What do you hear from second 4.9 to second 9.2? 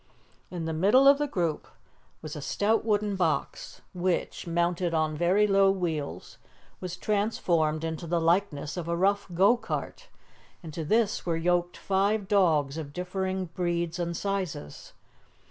on very low wheels, was transformed into the likeness of a